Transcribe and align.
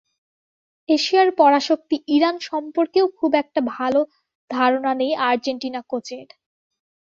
এশিয়ার 0.89 1.29
পরাশক্তি 1.37 1.95
ইরান 2.15 2.35
সম্পর্কেও 2.49 3.05
খুব 3.17 3.31
একটা 3.43 3.59
ভালো 3.73 4.01
ধারণা 4.49 4.91
নেই 5.01 5.11
আর্জেন্টিনা 5.29 5.81
কোচের। 5.89 6.27